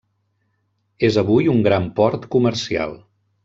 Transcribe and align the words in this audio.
És 1.11 1.19
avui 1.23 1.51
un 1.53 1.61
gran 1.69 1.87
port 2.01 2.27
comercial. 2.39 2.99